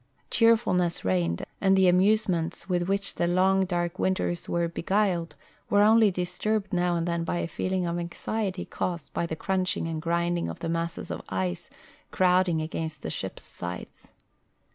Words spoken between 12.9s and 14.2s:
the ship's sides.